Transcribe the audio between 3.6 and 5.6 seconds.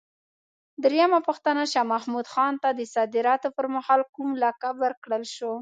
مهال کوم لقب ورکړل شو؟